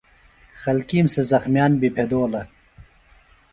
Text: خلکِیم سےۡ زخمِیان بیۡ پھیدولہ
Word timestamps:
خلکِیم 0.61 1.05
سےۡ 1.13 1.25
زخمِیان 1.31 1.71
بیۡ 1.79 1.93
پھیدولہ 1.95 2.41